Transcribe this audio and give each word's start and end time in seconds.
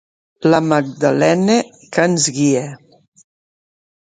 La 0.53 0.61
Magdalena 0.69 1.59
que 1.97 2.07
ens 2.13 2.27
guie! 2.39 2.65